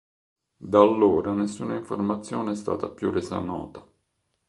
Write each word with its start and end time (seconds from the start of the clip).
Da 0.57 0.79
allora 0.81 1.31
nessuna 1.31 1.75
informazione 1.75 2.53
è 2.53 2.55
stata 2.55 2.89
più 2.89 3.11
resa 3.11 3.37
nota. 3.37 3.87